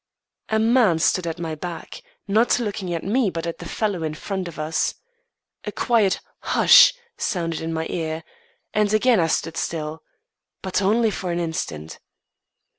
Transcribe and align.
A 0.49 0.57
man 0.57 0.97
stood 0.97 1.27
at 1.27 1.37
my 1.37 1.53
back 1.53 2.01
not 2.27 2.57
looking 2.57 2.91
at 2.91 3.03
me 3.03 3.29
but 3.29 3.45
at 3.45 3.59
the 3.59 3.69
fellow 3.69 4.01
in 4.01 4.15
front 4.15 4.47
of 4.47 4.57
us. 4.57 4.95
A 5.63 5.71
quiet 5.71 6.19
"hush!" 6.39 6.95
sounded 7.19 7.61
in 7.61 7.71
my 7.71 7.85
ear, 7.87 8.23
and 8.73 8.91
again 8.95 9.19
I 9.19 9.27
stood 9.27 9.57
still. 9.57 10.01
But 10.63 10.81
only 10.81 11.11
for 11.11 11.29
an 11.31 11.37
instant. 11.39 11.99